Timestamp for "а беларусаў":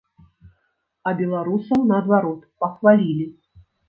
1.11-1.83